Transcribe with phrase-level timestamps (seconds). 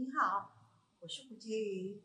[0.00, 0.52] 你好，
[1.00, 2.00] 我是胡洁瑜。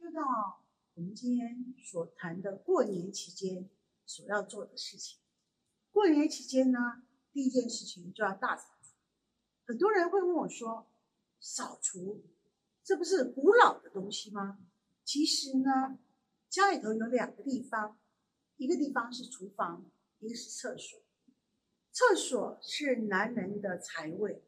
[0.00, 0.60] 又到
[0.94, 3.70] 我们今天所谈的过年期间
[4.04, 5.20] 所要做的事情。
[5.92, 8.96] 过年期间呢，第一件事情就要大扫除。
[9.64, 10.90] 很多人会问我说
[11.38, 12.24] ：“扫除，
[12.82, 14.58] 这不是古老的东西吗？”
[15.06, 16.00] 其实呢，
[16.48, 18.00] 家里头有两个地方，
[18.56, 20.98] 一个地方是厨房，一个是厕所。
[21.92, 24.42] 厕所是男人的财位。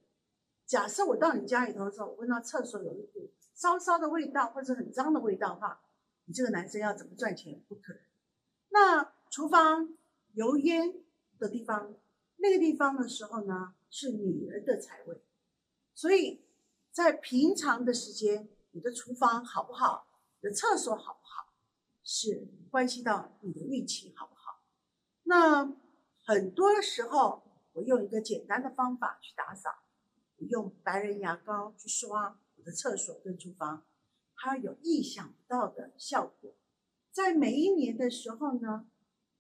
[0.75, 5.81] 假设我到你家里头的时候，我闻到厕所有一股骚骚的味道，或者很脏的味道的话，
[6.25, 7.63] 你这个男生要怎么赚钱？
[7.69, 8.03] 不可能。
[8.71, 9.97] 那厨房
[10.33, 10.93] 油烟
[11.39, 11.95] 的地方，
[12.39, 15.23] 那个地方的时候呢，是女人的财位。
[15.95, 16.45] 所以
[16.91, 20.09] 在平常的时间，你的厨房好不好，
[20.41, 21.53] 你的厕所好不好，
[22.03, 24.61] 是关系到你的运气好不好。
[25.23, 25.73] 那
[26.25, 29.71] 很多时候，我用一个简单的方法去打扫。
[30.49, 33.85] 用白人牙膏去刷我的厕所跟厨房，
[34.37, 36.55] 它有意想不到的效果。
[37.11, 38.89] 在每一年的时候呢，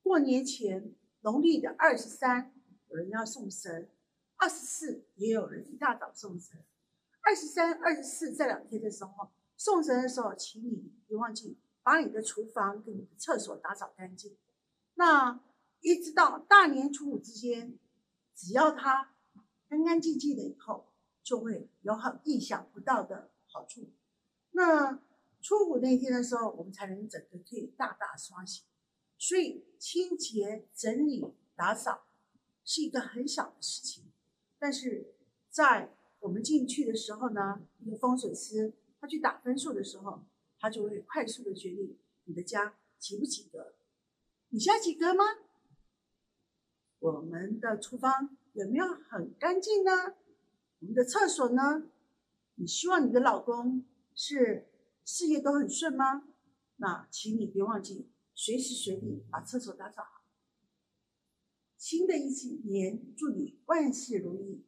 [0.02, 2.54] 过年前农历的二十三，
[2.88, 3.88] 有人要送神；
[4.36, 6.62] 二十四也有人一大早送神。
[7.22, 14.36] 二十三、二十四这两天的时候，送神的时候，请你别忘记把你的厨房跟你的厕所打扫干净。
[14.94, 15.40] 那
[15.80, 17.78] 一直到大年初五之间，
[18.36, 19.14] 只要它
[19.68, 20.93] 干干净净的以后。
[21.24, 23.90] 就会有很意想不到的好处。
[24.52, 25.00] 那
[25.40, 28.64] 初五那天的时候，我们才能整个可以大大刷新。
[29.18, 31.24] 所以清洁、整理、
[31.56, 32.04] 打扫
[32.64, 34.04] 是一个很小的事情，
[34.58, 35.14] 但是
[35.50, 40.22] 在我们进去的时候呢，一个风水师他去打分数的时候，
[40.58, 43.74] 他就会快速的决定你的家及不及格。
[44.50, 45.24] 你家及格吗？
[46.98, 50.14] 我们的厨房有没有很干净呢？
[50.84, 51.88] 我们的厕所呢？
[52.56, 54.68] 你希望你的老公是
[55.02, 56.28] 事业都很顺吗？
[56.76, 60.22] 那请你别忘记随时随地把厕所打扫好。
[61.78, 62.28] 新的一
[62.66, 64.62] 年，祝你万事如意。